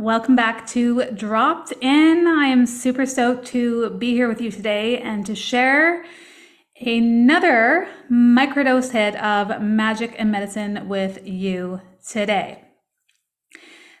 Welcome 0.00 0.34
back 0.34 0.66
to 0.68 1.10
Dropped 1.10 1.74
In. 1.82 2.26
I 2.26 2.46
am 2.46 2.64
super 2.64 3.04
stoked 3.04 3.46
to 3.48 3.90
be 3.90 4.12
here 4.12 4.30
with 4.30 4.40
you 4.40 4.50
today 4.50 4.96
and 4.96 5.26
to 5.26 5.34
share 5.34 6.06
another 6.80 7.86
microdose 8.10 8.92
hit 8.92 9.14
of 9.16 9.60
magic 9.60 10.14
and 10.16 10.32
medicine 10.32 10.88
with 10.88 11.26
you 11.28 11.82
today. 12.08 12.64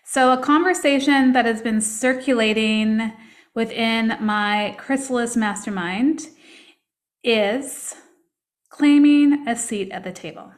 So, 0.02 0.32
a 0.32 0.42
conversation 0.42 1.34
that 1.34 1.44
has 1.44 1.60
been 1.60 1.82
circulating 1.82 3.12
within 3.54 4.16
my 4.22 4.76
Chrysalis 4.78 5.36
mastermind 5.36 6.28
is 7.22 7.94
claiming 8.70 9.46
a 9.46 9.54
seat 9.54 9.92
at 9.92 10.04
the 10.04 10.12
table. 10.12 10.50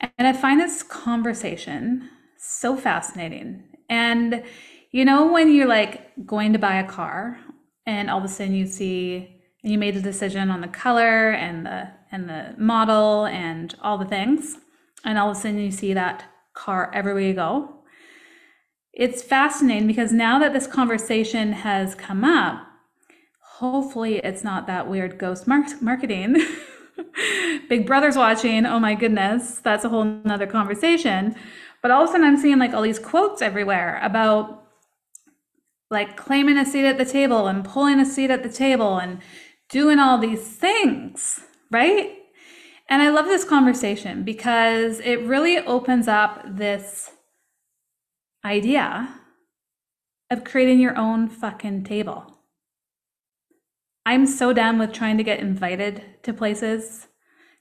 And 0.00 0.26
I 0.26 0.32
find 0.32 0.58
this 0.58 0.82
conversation 0.82 2.10
so 2.46 2.76
fascinating. 2.76 3.64
And 3.88 4.42
you 4.90 5.04
know, 5.04 5.32
when 5.32 5.52
you're 5.52 5.66
like 5.66 6.12
going 6.24 6.52
to 6.52 6.58
buy 6.58 6.76
a 6.76 6.86
car 6.86 7.36
and 7.84 8.08
all 8.08 8.18
of 8.18 8.24
a 8.24 8.28
sudden 8.28 8.54
you 8.54 8.66
see 8.66 9.40
and 9.62 9.72
you 9.72 9.78
made 9.78 9.96
a 9.96 10.00
decision 10.00 10.50
on 10.50 10.60
the 10.60 10.68
color 10.68 11.30
and 11.30 11.66
the 11.66 11.88
and 12.12 12.28
the 12.28 12.54
model 12.58 13.26
and 13.26 13.74
all 13.82 13.98
the 13.98 14.04
things, 14.04 14.58
and 15.04 15.18
all 15.18 15.30
of 15.30 15.36
a 15.36 15.40
sudden 15.40 15.58
you 15.58 15.72
see 15.72 15.92
that 15.94 16.24
car 16.52 16.92
everywhere 16.94 17.22
you 17.22 17.34
go. 17.34 17.74
It's 18.92 19.20
fascinating 19.20 19.88
because 19.88 20.12
now 20.12 20.38
that 20.38 20.52
this 20.52 20.68
conversation 20.68 21.52
has 21.52 21.96
come 21.96 22.22
up, 22.22 22.64
hopefully 23.40 24.18
it's 24.18 24.44
not 24.44 24.68
that 24.68 24.88
weird 24.88 25.18
ghost 25.18 25.48
marketing. 25.48 26.36
Big 27.68 27.86
Brother's 27.86 28.16
watching. 28.16 28.64
Oh 28.66 28.78
my 28.78 28.94
goodness, 28.94 29.58
that's 29.58 29.84
a 29.84 29.88
whole 29.88 30.04
nother 30.04 30.46
conversation. 30.46 31.34
But 31.84 31.90
all 31.90 32.04
of 32.04 32.08
a 32.08 32.12
sudden, 32.12 32.26
I'm 32.26 32.38
seeing 32.38 32.58
like 32.58 32.72
all 32.72 32.80
these 32.80 32.98
quotes 32.98 33.42
everywhere 33.42 34.00
about 34.02 34.64
like 35.90 36.16
claiming 36.16 36.56
a 36.56 36.64
seat 36.64 36.86
at 36.86 36.96
the 36.96 37.04
table 37.04 37.46
and 37.46 37.62
pulling 37.62 38.00
a 38.00 38.06
seat 38.06 38.30
at 38.30 38.42
the 38.42 38.48
table 38.48 38.96
and 38.96 39.18
doing 39.68 39.98
all 39.98 40.16
these 40.16 40.40
things, 40.40 41.40
right? 41.70 42.16
And 42.88 43.02
I 43.02 43.10
love 43.10 43.26
this 43.26 43.44
conversation 43.44 44.24
because 44.24 44.98
it 45.00 45.26
really 45.26 45.58
opens 45.58 46.08
up 46.08 46.42
this 46.48 47.10
idea 48.46 49.20
of 50.30 50.42
creating 50.42 50.80
your 50.80 50.96
own 50.96 51.28
fucking 51.28 51.84
table. 51.84 52.38
I'm 54.06 54.24
so 54.24 54.54
done 54.54 54.78
with 54.78 54.94
trying 54.94 55.18
to 55.18 55.22
get 55.22 55.40
invited 55.40 56.02
to 56.22 56.32
places, 56.32 57.08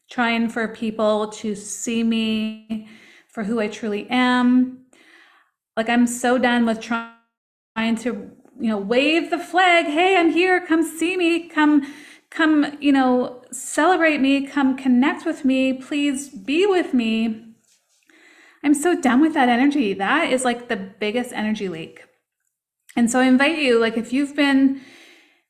trying 0.10 0.48
for 0.48 0.70
people 0.70 1.28
to 1.28 1.56
see 1.56 2.04
me 2.04 2.88
for 3.34 3.44
who 3.44 3.60
I 3.60 3.68
truly 3.68 4.08
am. 4.10 4.86
Like 5.76 5.90
I'm 5.90 6.08
so 6.08 6.38
done 6.38 6.66
with 6.66 6.80
trying 6.80 7.96
to, 7.98 8.32
you 8.60 8.70
know, 8.70 8.78
wave 8.78 9.32
the 9.32 9.40
flag. 9.40 9.86
Hey, 9.86 10.16
I'm 10.16 10.30
here. 10.30 10.66
Come 10.66 10.84
see 10.84 11.18
me. 11.18 11.50
Come, 11.50 11.92
come, 12.30 12.78
you 12.80 12.92
know, 12.92 13.42
celebrate 13.52 14.22
me. 14.22 14.46
Come 14.46 14.78
connect 14.78 15.26
with 15.26 15.44
me. 15.44 15.74
Please 15.74 16.30
be 16.30 16.66
with 16.68 16.94
me. 16.94 17.56
I'm 18.64 18.76
so 18.76 19.00
done 19.00 19.20
with 19.20 19.34
that 19.34 19.50
energy. 19.50 19.94
That 19.94 20.32
is 20.32 20.46
like 20.46 20.70
the 20.70 20.78
biggest 20.78 21.34
energy 21.34 21.68
leak. 21.68 22.06
And 22.96 23.10
so 23.10 23.20
I 23.20 23.26
invite 23.26 23.58
you, 23.58 23.80
like, 23.80 23.98
if 23.98 24.14
you've 24.14 24.36
been 24.36 24.80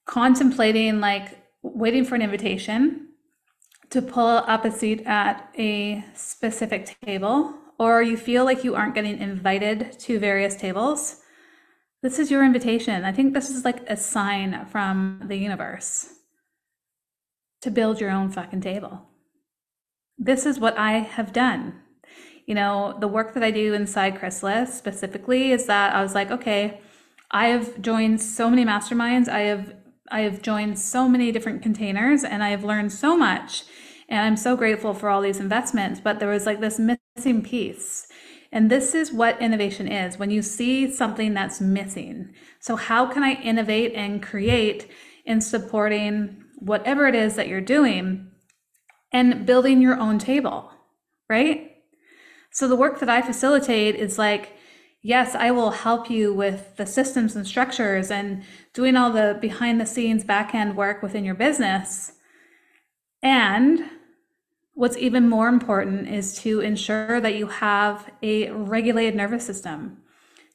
contemplating, 0.06 1.02
like, 1.02 1.38
waiting 1.62 2.06
for 2.06 2.16
an 2.16 2.22
invitation 2.22 3.10
to 3.94 4.02
pull 4.02 4.26
up 4.26 4.66
a 4.66 4.72
seat 4.72 5.04
at 5.06 5.48
a 5.56 6.04
specific 6.16 6.98
table, 7.06 7.54
or 7.78 8.02
you 8.02 8.18
feel 8.18 8.44
like 8.44 8.64
you 8.64 8.74
aren't 8.74 8.96
getting 8.96 9.20
invited 9.20 10.00
to 10.00 10.18
various 10.18 10.56
tables, 10.56 11.18
this 12.02 12.18
is 12.18 12.32
your 12.32 12.44
invitation. 12.44 13.06
I 13.06 13.12
think 13.12 13.36
this 13.36 13.52
is 13.52 13.64
like 13.64 13.88
a 13.88 13.96
sign 13.96 14.66
from 14.66 15.22
the 15.28 15.36
universe 15.36 16.12
to 17.62 17.70
build 17.70 18.02
your 18.02 18.10
own 18.10 18.32
fucking 18.32 18.62
table. 18.62 19.04
This 20.18 20.48
is 20.48 20.60
what 20.60 20.76
I 20.76 20.94
have 20.94 21.32
done. 21.32 21.80
You 22.48 22.56
know, 22.56 22.98
the 23.00 23.08
work 23.08 23.36
that 23.36 23.44
I 23.44 23.52
do 23.52 23.76
inside 23.76 24.18
Chrysalis 24.18 24.74
specifically 24.74 25.52
is 25.52 25.68
that 25.68 25.94
I 25.94 26.02
was 26.02 26.16
like, 26.16 26.32
okay, 26.32 26.82
I 27.30 27.50
have 27.50 27.80
joined 27.80 28.20
so 28.22 28.50
many 28.50 28.66
masterminds. 28.66 29.30
I 29.30 29.42
have 29.42 29.76
I 30.10 30.22
have 30.22 30.42
joined 30.42 30.78
so 30.78 31.08
many 31.08 31.32
different 31.32 31.62
containers 31.64 32.24
and 32.24 32.44
I 32.44 32.50
have 32.50 32.64
learned 32.64 32.92
so 32.92 33.16
much 33.16 33.64
and 34.10 34.20
I'm 34.20 34.38
so 34.38 34.56
grateful 34.56 34.94
for 34.94 35.10
all 35.10 35.22
these 35.22 35.40
investments, 35.40 36.00
but 36.00 36.20
there 36.20 36.30
was 36.30 36.46
like 36.46 36.60
this 36.60 36.80
missing 36.80 37.42
piece. 37.42 38.08
And 38.52 38.70
this 38.70 38.94
is 38.94 39.12
what 39.12 39.42
innovation 39.42 39.88
is 39.88 40.20
when 40.20 40.30
you 40.30 40.44
see 40.44 40.92
something 40.92 41.34
that's 41.34 41.60
missing. 41.60 42.34
So, 42.60 42.76
how 42.76 43.08
can 43.08 43.24
I 43.24 43.34
innovate 43.34 43.94
and 43.96 44.22
create 44.22 44.90
in 45.26 45.42
supporting 45.42 46.44
whatever 46.60 47.08
it 47.08 47.16
is 47.16 47.36
that 47.36 47.48
you're 47.48 47.62
doing 47.62 48.30
and 49.12 49.46
building 49.46 49.82
your 49.82 50.00
own 50.00 50.20
table, 50.20 50.72
right? 51.28 51.72
So, 52.52 52.68
the 52.68 52.76
work 52.76 53.00
that 53.00 53.10
I 53.10 53.24
facilitate 53.24 53.96
is 53.96 54.20
like, 54.20 54.56
yes, 55.02 55.34
I 55.34 55.50
will 55.50 55.72
help 55.72 56.12
you 56.12 56.32
with 56.32 56.76
the 56.78 56.86
systems 56.86 57.36
and 57.36 57.48
structures 57.48 58.12
and 58.12 58.44
doing 58.74 58.96
all 58.96 59.12
the 59.12 59.38
behind 59.42 59.82
the 59.82 59.88
scenes 59.88 60.24
back 60.24 60.54
end 60.54 60.78
work 60.78 61.02
within 61.02 61.26
your 61.26 61.36
business. 61.36 62.14
And 63.24 63.90
what's 64.74 64.98
even 64.98 65.30
more 65.30 65.48
important 65.48 66.10
is 66.10 66.38
to 66.40 66.60
ensure 66.60 67.22
that 67.22 67.36
you 67.36 67.48
have 67.48 68.12
a 68.22 68.52
regulated 68.52 69.16
nervous 69.16 69.46
system, 69.46 70.00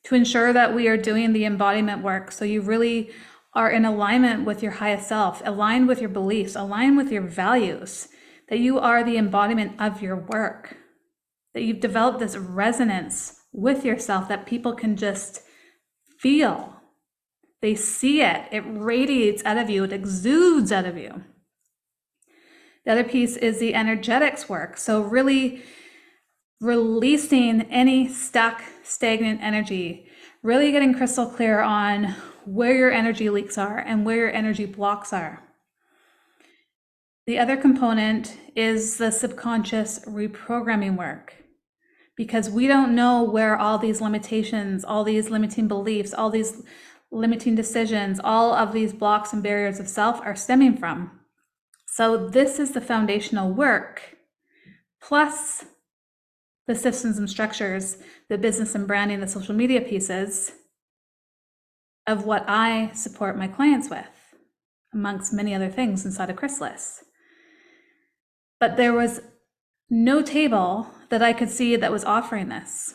to 0.04 0.14
ensure 0.14 0.52
that 0.52 0.74
we 0.74 0.86
are 0.86 0.98
doing 0.98 1.32
the 1.32 1.46
embodiment 1.46 2.02
work. 2.02 2.30
So 2.30 2.44
you 2.44 2.60
really 2.60 3.10
are 3.54 3.70
in 3.70 3.86
alignment 3.86 4.44
with 4.44 4.62
your 4.62 4.72
highest 4.72 5.08
self, 5.08 5.40
aligned 5.44 5.88
with 5.88 6.00
your 6.00 6.10
beliefs, 6.10 6.54
aligned 6.54 6.98
with 6.98 7.10
your 7.10 7.22
values, 7.22 8.08
that 8.50 8.58
you 8.58 8.78
are 8.78 9.02
the 9.02 9.16
embodiment 9.16 9.80
of 9.80 10.02
your 10.02 10.16
work, 10.16 10.76
that 11.54 11.62
you've 11.62 11.80
developed 11.80 12.18
this 12.18 12.36
resonance 12.36 13.40
with 13.52 13.84
yourself 13.84 14.28
that 14.28 14.46
people 14.46 14.74
can 14.74 14.94
just 14.96 15.40
feel. 16.18 16.76
They 17.62 17.74
see 17.74 18.20
it, 18.20 18.44
it 18.52 18.62
radiates 18.66 19.42
out 19.44 19.56
of 19.56 19.70
you, 19.70 19.84
it 19.84 19.92
exudes 19.92 20.70
out 20.70 20.84
of 20.84 20.98
you. 20.98 21.24
The 22.88 22.92
other 22.92 23.04
piece 23.04 23.36
is 23.36 23.58
the 23.58 23.74
energetics 23.74 24.48
work. 24.48 24.78
So, 24.78 25.02
really 25.02 25.62
releasing 26.58 27.70
any 27.70 28.08
stuck, 28.08 28.62
stagnant 28.82 29.42
energy, 29.42 30.08
really 30.42 30.72
getting 30.72 30.94
crystal 30.94 31.26
clear 31.26 31.60
on 31.60 32.14
where 32.46 32.74
your 32.74 32.90
energy 32.90 33.28
leaks 33.28 33.58
are 33.58 33.76
and 33.76 34.06
where 34.06 34.16
your 34.16 34.30
energy 34.30 34.64
blocks 34.64 35.12
are. 35.12 35.42
The 37.26 37.38
other 37.38 37.58
component 37.58 38.38
is 38.56 38.96
the 38.96 39.10
subconscious 39.10 40.06
reprogramming 40.06 40.96
work 40.96 41.34
because 42.16 42.48
we 42.48 42.66
don't 42.66 42.94
know 42.94 43.22
where 43.22 43.54
all 43.58 43.76
these 43.76 44.00
limitations, 44.00 44.82
all 44.82 45.04
these 45.04 45.28
limiting 45.28 45.68
beliefs, 45.68 46.14
all 46.14 46.30
these 46.30 46.62
limiting 47.12 47.54
decisions, 47.54 48.18
all 48.24 48.54
of 48.54 48.72
these 48.72 48.94
blocks 48.94 49.34
and 49.34 49.42
barriers 49.42 49.78
of 49.78 49.88
self 49.88 50.22
are 50.22 50.34
stemming 50.34 50.78
from. 50.78 51.17
So 51.98 52.16
this 52.28 52.60
is 52.60 52.70
the 52.70 52.80
foundational 52.80 53.50
work, 53.50 54.18
plus 55.02 55.64
the 56.68 56.76
systems 56.76 57.18
and 57.18 57.28
structures, 57.28 57.96
the 58.28 58.38
business 58.38 58.76
and 58.76 58.86
branding, 58.86 59.18
the 59.18 59.26
social 59.26 59.52
media 59.52 59.80
pieces 59.80 60.52
of 62.06 62.24
what 62.24 62.44
I 62.46 62.92
support 62.92 63.36
my 63.36 63.48
clients 63.48 63.90
with, 63.90 64.06
amongst 64.94 65.32
many 65.32 65.56
other 65.56 65.68
things 65.68 66.06
inside 66.06 66.30
of 66.30 66.36
Chrysalis. 66.36 67.02
But 68.60 68.76
there 68.76 68.92
was 68.92 69.20
no 69.90 70.22
table 70.22 70.86
that 71.08 71.20
I 71.20 71.32
could 71.32 71.50
see 71.50 71.74
that 71.74 71.90
was 71.90 72.04
offering 72.04 72.48
this. 72.48 72.94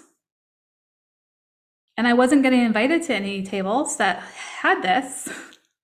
And 1.97 2.07
I 2.07 2.13
wasn't 2.13 2.43
getting 2.43 2.61
invited 2.61 3.03
to 3.03 3.15
any 3.15 3.43
tables 3.43 3.97
that 3.97 4.21
had 4.61 4.81
this 4.81 5.27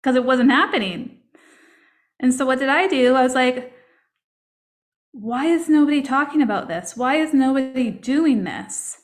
because 0.02 0.16
it 0.16 0.24
wasn't 0.24 0.52
happening. 0.52 1.19
And 2.20 2.34
so 2.34 2.46
what 2.46 2.60
did 2.60 2.70
I 2.70 2.88
do? 2.88 3.16
I 3.16 3.24
was 3.24 3.36
like, 3.36 3.74
why 5.12 5.46
is 5.46 5.70
nobody 5.70 6.02
talking 6.02 6.42
about 6.42 6.68
this? 6.68 6.96
Why 6.96 7.16
is 7.16 7.34
nobody 7.34 7.90
doing 7.90 8.44
this? 8.44 8.98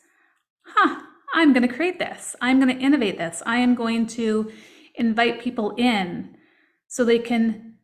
Huh, 0.65 1.01
I'm 1.33 1.53
going 1.53 1.67
to 1.67 1.73
create 1.73 1.99
this. 1.99 2.35
I'm 2.41 2.59
going 2.59 2.75
to 2.75 2.83
innovate 2.83 3.17
this. 3.17 3.41
I 3.45 3.57
am 3.57 3.75
going 3.75 4.07
to 4.07 4.51
invite 4.95 5.41
people 5.41 5.73
in 5.77 6.35
so 6.87 7.03
they 7.03 7.19
can 7.19 7.75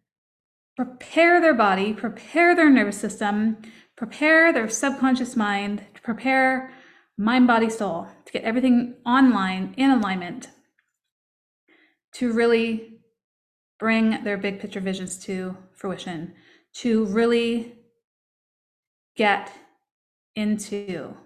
prepare 0.75 1.41
their 1.41 1.53
body, 1.53 1.93
prepare 1.93 2.55
their 2.55 2.69
nervous 2.69 2.97
system, 2.97 3.57
prepare 3.95 4.53
their 4.53 4.69
subconscious 4.69 5.35
mind, 5.35 5.83
prepare 6.01 6.73
mind, 7.17 7.47
body, 7.47 7.69
soul, 7.69 8.07
to 8.25 8.31
get 8.31 8.43
everything 8.43 8.95
online 9.05 9.73
in 9.77 9.91
alignment 9.91 10.49
to 12.13 12.33
really 12.33 13.00
bring 13.81 14.23
their 14.23 14.37
big 14.37 14.59
picture 14.59 14.79
visions 14.79 15.17
to 15.17 15.57
fruition, 15.73 16.31
to 16.71 17.03
really 17.05 17.73
get 19.17 19.51
into 20.35 21.17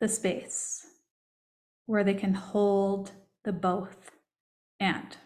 the 0.00 0.06
space 0.08 0.86
where 1.86 2.04
they 2.04 2.14
can 2.14 2.34
hold 2.34 3.10
the 3.44 3.52
both 3.52 4.12
and. 4.78 5.16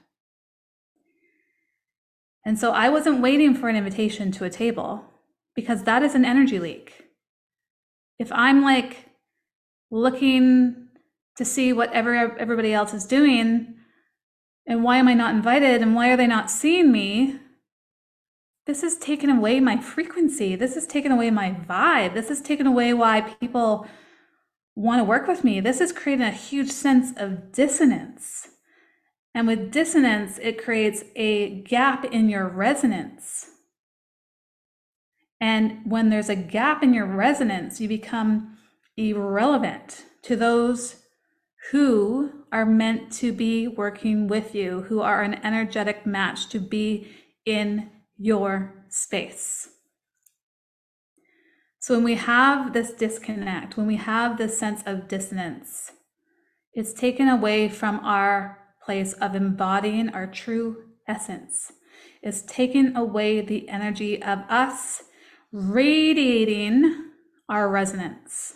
And 2.46 2.58
so 2.58 2.72
I 2.72 2.88
wasn't 2.88 3.20
waiting 3.20 3.54
for 3.54 3.68
an 3.68 3.76
invitation 3.76 4.32
to 4.32 4.44
a 4.44 4.50
table 4.50 5.04
because 5.54 5.82
that 5.82 6.02
is 6.02 6.14
an 6.14 6.24
energy 6.24 6.58
leak. 6.58 7.04
If 8.18 8.32
I'm 8.32 8.62
like 8.62 9.10
looking 9.90 10.88
to 11.36 11.44
see 11.44 11.74
what 11.74 11.92
every, 11.92 12.18
everybody 12.18 12.72
else 12.72 12.94
is 12.94 13.04
doing 13.04 13.74
and 14.66 14.84
why 14.84 14.98
am 14.98 15.08
I 15.08 15.14
not 15.14 15.34
invited 15.34 15.82
and 15.82 15.94
why 15.94 16.10
are 16.10 16.16
they 16.16 16.26
not 16.26 16.50
seeing 16.50 16.92
me? 16.92 17.38
This 18.66 18.82
is 18.82 18.96
taking 18.96 19.30
away 19.30 19.58
my 19.58 19.78
frequency. 19.78 20.54
This 20.54 20.76
is 20.76 20.86
taking 20.86 21.10
away 21.10 21.30
my 21.30 21.50
vibe. 21.50 22.14
This 22.14 22.30
is 22.30 22.40
taking 22.40 22.66
away 22.66 22.92
why 22.92 23.20
people 23.20 23.86
want 24.76 25.00
to 25.00 25.04
work 25.04 25.26
with 25.26 25.42
me. 25.42 25.60
This 25.60 25.80
is 25.80 25.92
creating 25.92 26.26
a 26.26 26.30
huge 26.30 26.70
sense 26.70 27.12
of 27.16 27.52
dissonance. 27.52 28.48
And 29.34 29.46
with 29.46 29.70
dissonance, 29.70 30.38
it 30.38 30.62
creates 30.62 31.04
a 31.16 31.60
gap 31.62 32.04
in 32.04 32.28
your 32.28 32.48
resonance. 32.48 33.50
And 35.40 35.80
when 35.84 36.10
there's 36.10 36.28
a 36.28 36.36
gap 36.36 36.82
in 36.82 36.92
your 36.92 37.06
resonance, 37.06 37.80
you 37.80 37.88
become 37.88 38.58
irrelevant 38.96 40.04
to 40.22 40.36
those 40.36 40.96
who 41.70 42.39
are 42.52 42.66
meant 42.66 43.12
to 43.12 43.32
be 43.32 43.68
working 43.68 44.28
with 44.28 44.54
you, 44.54 44.82
who 44.82 45.00
are 45.00 45.22
an 45.22 45.34
energetic 45.44 46.04
match 46.04 46.48
to 46.48 46.58
be 46.58 47.08
in 47.44 47.90
your 48.18 48.84
space. 48.88 49.68
So 51.78 51.94
when 51.94 52.04
we 52.04 52.16
have 52.16 52.72
this 52.72 52.92
disconnect, 52.92 53.76
when 53.76 53.86
we 53.86 53.96
have 53.96 54.36
this 54.36 54.58
sense 54.58 54.82
of 54.84 55.08
dissonance, 55.08 55.92
it's 56.74 56.92
taken 56.92 57.28
away 57.28 57.68
from 57.68 58.00
our 58.00 58.58
place 58.84 59.14
of 59.14 59.34
embodying 59.34 60.10
our 60.10 60.26
true 60.26 60.84
essence. 61.08 61.72
It's 62.22 62.42
taken 62.42 62.96
away 62.96 63.40
the 63.40 63.68
energy 63.68 64.22
of 64.22 64.40
us 64.48 65.04
radiating 65.52 67.12
our 67.48 67.68
resonance. 67.68 68.54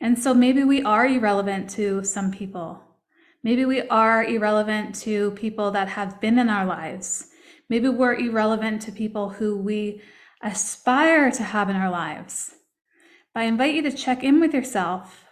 And 0.00 0.18
so 0.18 0.32
maybe 0.32 0.62
we 0.62 0.82
are 0.82 1.06
irrelevant 1.06 1.70
to 1.70 2.04
some 2.04 2.30
people. 2.30 2.82
Maybe 3.42 3.64
we 3.64 3.82
are 3.88 4.24
irrelevant 4.24 4.94
to 4.96 5.32
people 5.32 5.70
that 5.72 5.88
have 5.88 6.20
been 6.20 6.38
in 6.38 6.48
our 6.48 6.66
lives. 6.66 7.28
Maybe 7.68 7.88
we're 7.88 8.14
irrelevant 8.14 8.82
to 8.82 8.92
people 8.92 9.30
who 9.30 9.56
we 9.56 10.02
aspire 10.42 11.30
to 11.32 11.42
have 11.42 11.68
in 11.68 11.76
our 11.76 11.90
lives. 11.90 12.54
But 13.34 13.40
I 13.40 13.44
invite 13.44 13.74
you 13.74 13.82
to 13.82 13.92
check 13.92 14.22
in 14.22 14.40
with 14.40 14.54
yourself. 14.54 15.24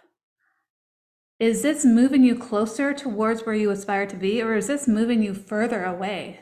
Is 1.39 1.61
this 1.61 1.85
moving 1.85 2.23
you 2.23 2.35
closer 2.35 2.93
towards 2.93 3.45
where 3.45 3.55
you 3.55 3.69
aspire 3.69 4.07
to 4.07 4.15
be, 4.15 4.41
or 4.41 4.55
is 4.55 4.67
this 4.67 4.87
moving 4.87 5.21
you 5.21 5.33
further 5.33 5.83
away? 5.83 6.41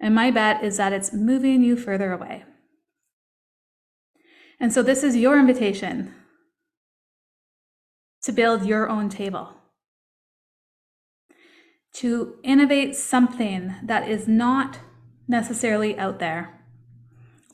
And 0.00 0.14
my 0.14 0.30
bet 0.30 0.62
is 0.62 0.76
that 0.76 0.92
it's 0.92 1.12
moving 1.12 1.62
you 1.62 1.76
further 1.76 2.12
away. 2.12 2.44
And 4.60 4.72
so, 4.72 4.82
this 4.82 5.02
is 5.02 5.16
your 5.16 5.38
invitation 5.38 6.14
to 8.24 8.32
build 8.32 8.64
your 8.64 8.88
own 8.88 9.08
table, 9.08 9.52
to 11.92 12.36
innovate 12.42 12.96
something 12.96 13.74
that 13.82 14.08
is 14.08 14.26
not 14.26 14.80
necessarily 15.28 15.98
out 15.98 16.18
there. 16.18 16.60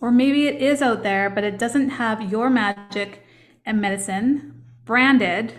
Or 0.00 0.10
maybe 0.10 0.46
it 0.46 0.62
is 0.62 0.80
out 0.80 1.02
there, 1.02 1.28
but 1.28 1.44
it 1.44 1.58
doesn't 1.58 1.90
have 1.90 2.30
your 2.30 2.48
magic 2.48 3.24
and 3.66 3.80
medicine 3.80 4.62
branded 4.84 5.54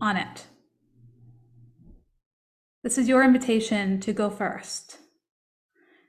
on 0.00 0.16
it. 0.16 0.46
This 2.82 2.98
is 2.98 3.08
your 3.08 3.22
invitation 3.22 4.00
to 4.00 4.12
go 4.12 4.28
first. 4.28 4.98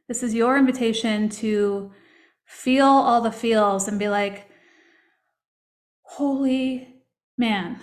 This 0.08 0.24
is 0.24 0.34
your 0.34 0.58
invitation 0.58 1.30
to 1.30 1.92
feel 2.46 2.86
all 2.86 3.22
the 3.22 3.32
feels 3.32 3.88
and 3.88 4.00
be 4.00 4.10
like, 4.10 4.50
holy 6.02 6.96
man, 7.38 7.80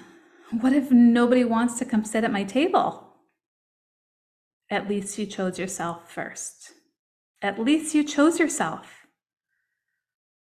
what 0.50 0.72
if 0.72 0.90
nobody 0.90 1.44
wants 1.44 1.78
to 1.78 1.84
come 1.84 2.04
sit 2.04 2.24
at 2.24 2.32
my 2.32 2.44
table? 2.44 3.06
At 4.68 4.88
least 4.88 5.18
you 5.18 5.26
chose 5.26 5.58
yourself 5.58 6.12
first. 6.12 6.72
At 7.42 7.58
least 7.58 7.94
you 7.94 8.04
chose 8.04 8.38
yourself. 8.38 9.06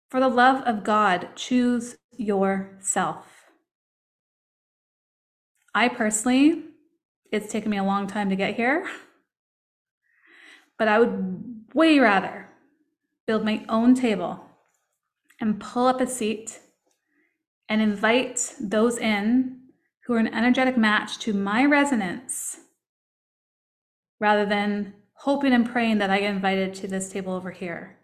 For 0.09 0.19
the 0.19 0.29
love 0.29 0.61
of 0.63 0.83
God, 0.83 1.29
choose 1.35 1.95
yourself. 2.11 3.25
I 5.73 5.87
personally, 5.87 6.65
it's 7.31 7.51
taken 7.51 7.71
me 7.71 7.77
a 7.77 7.83
long 7.83 8.05
time 8.05 8.29
to 8.29 8.35
get 8.35 8.55
here, 8.55 8.87
but 10.77 10.87
I 10.87 10.99
would 10.99 11.63
way 11.73 11.97
rather 11.97 12.49
build 13.25 13.43
my 13.43 13.65
own 13.69 13.95
table 13.95 14.45
and 15.41 15.59
pull 15.59 15.87
up 15.87 15.99
a 15.99 16.05
seat 16.05 16.59
and 17.67 17.81
invite 17.81 18.53
those 18.59 18.97
in 18.97 19.62
who 20.05 20.13
are 20.13 20.19
an 20.19 20.33
energetic 20.33 20.77
match 20.77 21.17
to 21.19 21.33
my 21.33 21.65
resonance 21.65 22.59
rather 24.19 24.45
than 24.45 24.93
hoping 25.23 25.53
and 25.53 25.69
praying 25.69 25.97
that 25.99 26.09
I 26.09 26.19
get 26.19 26.33
invited 26.33 26.73
to 26.75 26.87
this 26.87 27.09
table 27.09 27.33
over 27.33 27.51
here, 27.51 27.97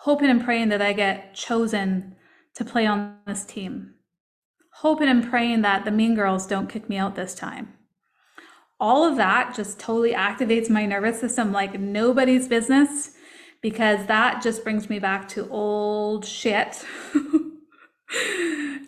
hoping 0.00 0.28
and 0.28 0.44
praying 0.44 0.68
that 0.68 0.82
I 0.82 0.92
get 0.92 1.34
chosen 1.34 2.16
to 2.54 2.64
play 2.64 2.86
on 2.86 3.16
this 3.26 3.44
team, 3.44 3.94
hoping 4.74 5.08
and 5.08 5.28
praying 5.28 5.62
that 5.62 5.84
the 5.84 5.90
mean 5.90 6.14
girls 6.14 6.46
don't 6.46 6.68
kick 6.68 6.88
me 6.88 6.96
out 6.96 7.14
this 7.14 7.34
time. 7.34 7.74
All 8.80 9.04
of 9.04 9.16
that 9.16 9.54
just 9.54 9.80
totally 9.80 10.12
activates 10.12 10.70
my 10.70 10.86
nervous 10.86 11.20
system 11.20 11.52
like 11.52 11.80
nobody's 11.80 12.46
business 12.46 13.12
because 13.60 14.06
that 14.06 14.42
just 14.42 14.62
brings 14.62 14.88
me 14.88 14.98
back 14.98 15.28
to 15.28 15.48
old 15.50 16.24
shit. 16.24 16.84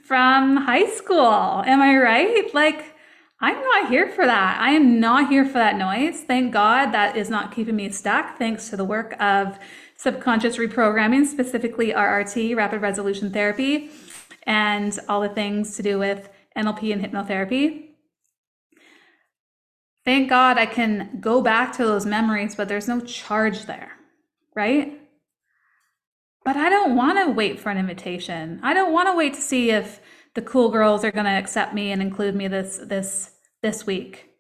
from 0.05 0.57
high 0.57 0.89
school. 0.91 1.63
Am 1.67 1.81
I 1.81 1.97
right? 1.97 2.55
Like, 2.55 2.95
I'm 3.41 3.61
not 3.61 3.89
here 3.89 4.09
for 4.09 4.27
that. 4.27 4.61
I 4.61 4.71
am 4.73 5.01
not 5.01 5.31
here 5.31 5.47
for 5.47 5.55
that 5.55 5.77
noise. 5.77 6.21
Thank 6.21 6.53
God 6.53 6.93
that 6.93 7.17
is 7.17 7.31
not 7.31 7.55
keeping 7.55 7.77
me 7.77 7.91
stuck, 7.91 8.37
thanks 8.39 8.69
to 8.69 8.77
the 8.77 8.85
work 8.85 9.15
of 9.21 9.59
subconscious 9.97 10.59
reprogramming, 10.59 11.27
specifically 11.27 11.93
RRT, 11.93 12.55
rapid 12.55 12.83
resolution 12.83 13.31
therapy, 13.31 13.91
and 14.45 14.99
all 15.09 15.21
the 15.21 15.29
things 15.29 15.77
to 15.77 15.83
do 15.83 15.99
with 15.99 16.29
NLP 16.57 16.93
and 16.93 17.03
hypnotherapy. 17.03 17.87
Thank 20.05 20.29
God 20.29 20.59
I 20.59 20.67
can 20.67 21.19
go 21.21 21.41
back 21.41 21.73
to 21.77 21.85
those 21.85 22.05
memories, 22.05 22.55
but 22.55 22.69
there's 22.69 22.89
no 22.89 23.01
charge 23.01 23.67
there, 23.67 23.93
right? 24.55 25.00
But 26.45 26.57
I 26.57 26.71
don't 26.71 26.97
want 26.97 27.19
to 27.19 27.33
wait 27.33 27.61
for 27.61 27.71
an 27.71 27.79
invitation. 27.79 28.61
I 28.63 28.73
don't 28.75 28.93
want 28.93 29.09
to 29.09 29.17
wait 29.17 29.35
to 29.35 29.41
see 29.41 29.71
if 29.71 30.01
the 30.35 30.43
cool 30.43 30.71
girls 30.71 31.05
are 31.05 31.11
going 31.13 31.27
to 31.27 31.31
accept 31.31 31.75
me 31.75 31.93
and 31.93 32.01
include 32.01 32.35
me 32.35 32.49
this 32.49 32.81
this 32.83 33.33
this 33.63 33.87
week. 33.87 34.31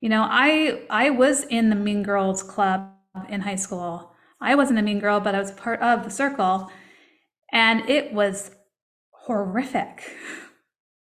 You 0.00 0.08
know, 0.08 0.26
I 0.28 0.82
I 0.88 1.10
was 1.10 1.44
in 1.44 1.68
the 1.68 1.76
Mean 1.76 2.02
Girls 2.02 2.42
club 2.42 2.90
in 3.28 3.42
high 3.42 3.56
school. 3.56 4.10
I 4.40 4.54
wasn't 4.54 4.78
a 4.78 4.82
mean 4.82 5.00
girl, 5.00 5.20
but 5.20 5.34
I 5.34 5.38
was 5.38 5.52
part 5.52 5.80
of 5.80 6.04
the 6.04 6.10
circle 6.10 6.70
and 7.52 7.88
it 7.88 8.12
was 8.12 8.52
horrific. 9.10 10.10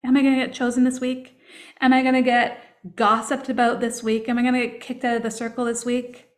Am 0.04 0.16
I 0.16 0.23
going 0.23 0.38
to 0.38 0.47
get 0.47 0.54
chosen 0.54 0.85
this 0.85 1.00
week? 1.00 1.37
Am 1.80 1.92
I 1.92 2.02
going 2.02 2.14
to 2.14 2.23
get 2.23 2.62
gossiped 2.94 3.49
about 3.49 3.80
this 3.80 4.02
week? 4.02 4.28
Am 4.28 4.38
I 4.38 4.42
going 4.42 4.54
to 4.54 4.66
get 4.66 4.80
kicked 4.80 5.04
out 5.04 5.16
of 5.16 5.23
the 5.23 5.30
circle 5.30 5.64
this 5.64 5.85
week? 5.85 6.28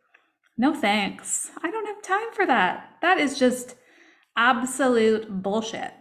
No 0.57 0.73
thanks. 0.73 1.51
I 1.61 1.69
don't 1.69 1.76
time 2.07 2.31
for 2.33 2.45
that. 2.45 2.97
That 3.01 3.19
is 3.19 3.37
just 3.37 3.75
absolute 4.35 5.41
bullshit. 5.43 5.91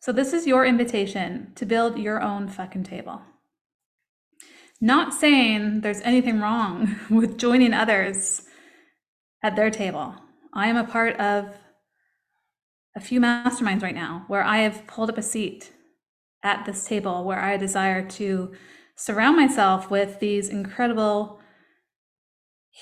So, 0.00 0.12
this 0.12 0.32
is 0.32 0.46
your 0.46 0.64
invitation 0.64 1.52
to 1.56 1.66
build 1.66 1.98
your 1.98 2.22
own 2.22 2.48
fucking 2.48 2.84
table. 2.84 3.22
Not 4.80 5.12
saying 5.12 5.80
there's 5.80 6.00
anything 6.02 6.40
wrong 6.40 6.96
with 7.10 7.38
joining 7.38 7.74
others 7.74 8.42
at 9.42 9.56
their 9.56 9.70
table. 9.70 10.14
I 10.52 10.68
am 10.68 10.76
a 10.76 10.84
part 10.84 11.16
of 11.16 11.54
a 12.96 13.00
few 13.00 13.20
masterminds 13.20 13.82
right 13.82 13.94
now 13.94 14.24
where 14.28 14.42
I 14.42 14.58
have 14.58 14.86
pulled 14.86 15.10
up 15.10 15.18
a 15.18 15.22
seat 15.22 15.72
at 16.42 16.64
this 16.64 16.84
table 16.84 17.24
where 17.24 17.40
I 17.40 17.56
desire 17.56 18.08
to 18.10 18.52
surround 18.96 19.36
myself 19.36 19.90
with 19.90 20.20
these 20.20 20.48
incredible 20.48 21.37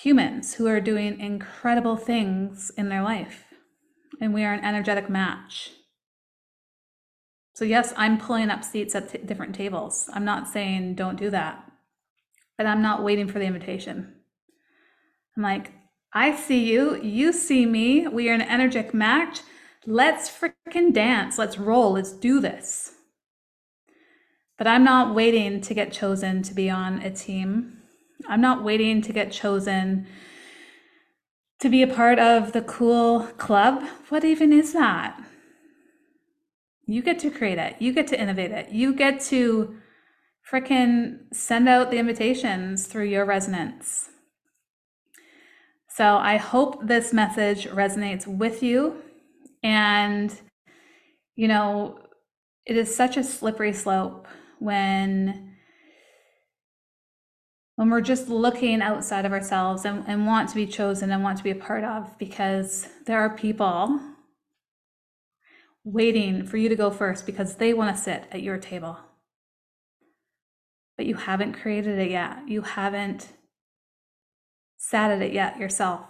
humans 0.02 0.54
who 0.54 0.66
are 0.66 0.80
doing 0.80 1.18
incredible 1.18 1.96
things 1.96 2.70
in 2.76 2.90
their 2.90 3.02
life. 3.02 3.44
And 4.20 4.34
we 4.34 4.44
are 4.44 4.52
an 4.52 4.64
energetic 4.64 5.08
match. 5.08 5.70
So, 7.54 7.64
yes, 7.64 7.94
I'm 7.96 8.18
pulling 8.18 8.50
up 8.50 8.62
seats 8.62 8.94
at 8.94 9.08
t- 9.08 9.18
different 9.18 9.54
tables. 9.54 10.10
I'm 10.12 10.24
not 10.24 10.48
saying 10.48 10.96
don't 10.96 11.18
do 11.18 11.30
that, 11.30 11.70
but 12.58 12.66
I'm 12.66 12.82
not 12.82 13.02
waiting 13.02 13.26
for 13.26 13.38
the 13.38 13.46
invitation. 13.46 14.12
I'm 15.34 15.42
like, 15.42 15.72
I 16.12 16.36
see 16.36 16.70
you, 16.70 17.00
you 17.02 17.32
see 17.32 17.64
me, 17.64 18.06
we 18.06 18.28
are 18.28 18.34
an 18.34 18.42
energetic 18.42 18.92
match. 18.92 19.40
Let's 19.86 20.28
freaking 20.28 20.92
dance, 20.92 21.38
let's 21.38 21.58
roll, 21.58 21.92
let's 21.92 22.12
do 22.12 22.40
this. 22.40 22.92
But 24.58 24.66
I'm 24.66 24.84
not 24.84 25.14
waiting 25.14 25.62
to 25.62 25.74
get 25.74 25.92
chosen 25.92 26.42
to 26.42 26.54
be 26.54 26.68
on 26.68 27.00
a 27.00 27.10
team. 27.10 27.76
I'm 28.28 28.40
not 28.40 28.64
waiting 28.64 29.02
to 29.02 29.12
get 29.12 29.32
chosen 29.32 30.06
to 31.60 31.68
be 31.68 31.82
a 31.82 31.86
part 31.86 32.18
of 32.18 32.52
the 32.52 32.62
cool 32.62 33.20
club. 33.38 33.82
What 34.08 34.24
even 34.24 34.52
is 34.52 34.72
that? 34.72 35.20
You 36.86 37.02
get 37.02 37.18
to 37.20 37.30
create 37.30 37.58
it. 37.58 37.76
You 37.80 37.92
get 37.92 38.06
to 38.08 38.20
innovate 38.20 38.52
it. 38.52 38.70
You 38.70 38.94
get 38.94 39.20
to 39.22 39.76
fricking 40.50 41.18
send 41.32 41.68
out 41.68 41.90
the 41.90 41.98
invitations 41.98 42.86
through 42.86 43.06
your 43.06 43.24
resonance. 43.24 44.10
So 45.88 46.16
I 46.16 46.36
hope 46.36 46.86
this 46.86 47.12
message 47.12 47.66
resonates 47.68 48.26
with 48.26 48.62
you. 48.62 49.02
And, 49.62 50.38
you 51.34 51.48
know, 51.48 51.98
it 52.66 52.76
is 52.76 52.94
such 52.94 53.16
a 53.16 53.24
slippery 53.24 53.72
slope 53.72 54.28
when 54.58 55.45
when 57.76 57.90
we're 57.90 58.00
just 58.00 58.28
looking 58.28 58.82
outside 58.82 59.24
of 59.24 59.32
ourselves 59.32 59.84
and, 59.84 60.04
and 60.06 60.26
want 60.26 60.48
to 60.48 60.54
be 60.54 60.66
chosen 60.66 61.10
and 61.10 61.22
want 61.22 61.38
to 61.38 61.44
be 61.44 61.50
a 61.50 61.54
part 61.54 61.84
of 61.84 62.18
because 62.18 62.88
there 63.06 63.20
are 63.20 63.36
people 63.36 64.00
waiting 65.84 66.44
for 66.44 66.56
you 66.56 66.68
to 66.68 66.76
go 66.76 66.90
first 66.90 67.26
because 67.26 67.56
they 67.56 67.72
want 67.72 67.94
to 67.94 68.02
sit 68.02 68.24
at 68.32 68.42
your 68.42 68.58
table 68.58 68.98
but 70.96 71.06
you 71.06 71.14
haven't 71.14 71.52
created 71.52 71.98
it 71.98 72.10
yet. 72.10 72.48
You 72.48 72.62
haven't 72.62 73.28
sat 74.78 75.10
at 75.10 75.22
it 75.22 75.32
yet 75.32 75.58
yourself. 75.58 76.06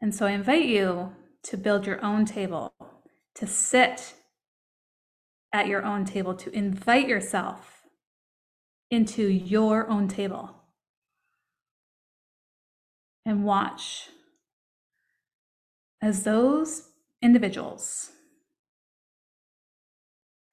And 0.00 0.14
so 0.14 0.26
I 0.26 0.32
invite 0.32 0.66
you 0.66 1.14
to 1.44 1.56
build 1.56 1.86
your 1.86 2.04
own 2.04 2.24
table, 2.24 2.74
to 3.36 3.46
sit 3.46 4.14
at 5.52 5.68
your 5.68 5.84
own 5.84 6.04
table, 6.04 6.34
to 6.34 6.50
invite 6.50 7.08
yourself 7.08 7.73
into 8.90 9.28
your 9.28 9.88
own 9.88 10.08
table 10.08 10.54
and 13.24 13.44
watch 13.44 14.08
as 16.02 16.24
those 16.24 16.90
individuals 17.22 18.10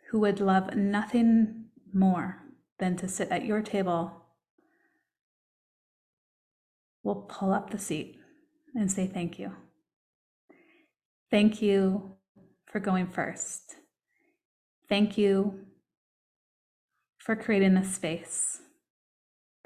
who 0.10 0.20
would 0.20 0.40
love 0.40 0.76
nothing 0.76 1.66
more 1.94 2.42
than 2.80 2.96
to 2.98 3.08
sit 3.08 3.30
at 3.30 3.46
your 3.46 3.62
table, 3.62 4.26
we'll 7.04 7.28
pull 7.28 7.54
up 7.54 7.70
the 7.70 7.78
seat 7.78 8.18
and 8.76 8.92
say 8.92 9.08
thank 9.08 9.38
you. 9.38 9.54
Thank 11.30 11.62
you 11.62 12.16
for 12.66 12.80
going 12.80 13.08
first. 13.08 13.76
Thank 14.88 15.18
you 15.18 15.66
for 17.22 17.36
creating 17.36 17.75
this 17.75 17.96
space. 17.96 18.60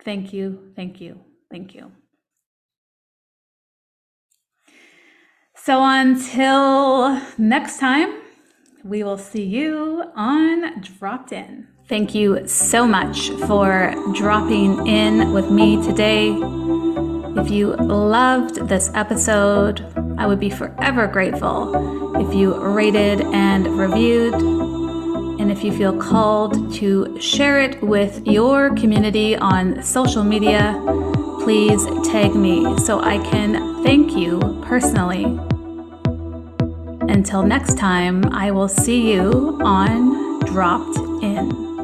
Thank 0.03 0.33
you, 0.33 0.71
thank 0.75 1.01
you, 1.01 1.21
thank 1.49 1.73
you. 1.73 1.91
So 5.55 5.83
until 5.83 7.19
next 7.37 7.79
time, 7.79 8.21
we 8.83 9.03
will 9.03 9.17
see 9.17 9.43
you 9.43 10.03
on 10.15 10.81
Dropped 10.81 11.31
In. 11.31 11.67
Thank 11.87 12.13
you 12.13 12.47
so 12.47 12.85
much 12.85 13.29
for 13.47 13.93
dropping 14.13 14.85
in 14.85 15.33
with 15.33 15.49
me 15.49 15.81
today. 15.83 16.31
If 17.37 17.49
you 17.49 17.75
loved 17.75 18.67
this 18.67 18.91
episode, 18.93 19.85
I 20.17 20.27
would 20.27 20.39
be 20.39 20.49
forever 20.49 21.07
grateful 21.07 22.15
if 22.15 22.33
you 22.33 22.55
rated 22.55 23.21
and 23.21 23.67
reviewed. 23.77 24.74
And 25.39 25.51
if 25.51 25.63
you 25.63 25.71
feel 25.71 25.97
called 25.97 26.73
to 26.75 27.19
share 27.19 27.59
it 27.59 27.81
with 27.83 28.25
your 28.25 28.73
community 28.75 29.35
on 29.35 29.83
social 29.83 30.23
media, 30.23 30.81
please 31.43 31.85
tag 32.09 32.33
me 32.33 32.77
so 32.79 33.01
I 33.01 33.17
can 33.17 33.83
thank 33.83 34.15
you 34.15 34.39
personally. 34.65 35.25
Until 37.11 37.43
next 37.43 37.77
time, 37.77 38.25
I 38.33 38.51
will 38.51 38.67
see 38.67 39.13
you 39.13 39.59
on 39.61 40.39
Dropped 40.45 40.97
In. 41.23 41.74